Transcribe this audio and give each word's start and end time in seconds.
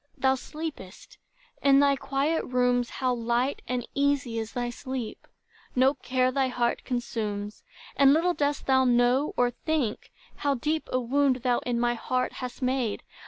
Thou 0.17 0.33
sleepest! 0.33 1.19
in 1.61 1.79
thy 1.79 1.95
quiet 1.95 2.43
rooms, 2.43 2.89
how 2.89 3.13
light 3.13 3.61
And 3.67 3.87
easy 3.93 4.39
is 4.39 4.53
thy 4.53 4.71
sleep! 4.71 5.27
No 5.75 5.93
care 5.93 6.31
thy 6.31 6.47
heart 6.47 6.83
Consumes; 6.83 7.61
and 7.95 8.11
little 8.11 8.33
dost 8.33 8.65
thou 8.65 8.83
know 8.83 9.35
or 9.37 9.51
think, 9.51 10.11
How 10.37 10.55
deep 10.55 10.89
a 10.91 10.99
wound 10.99 11.43
thou 11.43 11.59
in 11.67 11.79
my 11.79 11.93
heart 11.93 12.33
hast 12.41 12.63
made. 12.63 13.03